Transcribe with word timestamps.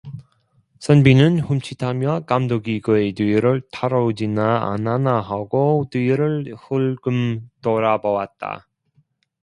선비는 0.79 1.41
흠칫하며 1.41 2.21
감독이 2.25 2.81
그의 2.81 3.13
뒤를 3.13 3.61
따라오지나 3.71 4.71
않았나 4.73 5.19
하고 5.21 5.87
뒤를 5.91 6.55
흘금 6.57 7.51
돌아보았다. 7.61 8.67